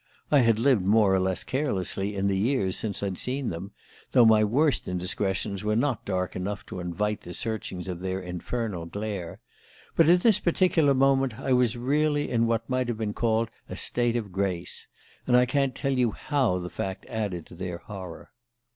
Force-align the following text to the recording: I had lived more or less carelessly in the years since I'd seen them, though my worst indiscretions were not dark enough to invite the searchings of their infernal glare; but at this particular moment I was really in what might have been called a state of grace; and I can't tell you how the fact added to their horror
I 0.31 0.39
had 0.39 0.57
lived 0.57 0.83
more 0.83 1.13
or 1.13 1.19
less 1.19 1.43
carelessly 1.43 2.15
in 2.15 2.25
the 2.25 2.35
years 2.35 2.75
since 2.75 3.03
I'd 3.03 3.19
seen 3.19 3.49
them, 3.49 3.69
though 4.13 4.25
my 4.25 4.43
worst 4.43 4.87
indiscretions 4.87 5.63
were 5.63 5.75
not 5.75 6.05
dark 6.05 6.35
enough 6.35 6.65
to 6.65 6.79
invite 6.79 7.21
the 7.21 7.35
searchings 7.35 7.87
of 7.87 7.99
their 7.99 8.19
infernal 8.19 8.87
glare; 8.87 9.41
but 9.95 10.09
at 10.09 10.21
this 10.23 10.39
particular 10.39 10.95
moment 10.95 11.39
I 11.39 11.53
was 11.53 11.77
really 11.77 12.31
in 12.31 12.47
what 12.47 12.67
might 12.67 12.87
have 12.87 12.97
been 12.97 13.13
called 13.13 13.51
a 13.69 13.75
state 13.75 14.15
of 14.15 14.31
grace; 14.31 14.87
and 15.27 15.37
I 15.37 15.45
can't 15.45 15.75
tell 15.75 15.93
you 15.95 16.13
how 16.13 16.57
the 16.57 16.71
fact 16.71 17.05
added 17.05 17.45
to 17.45 17.53
their 17.55 17.77
horror 17.77 18.31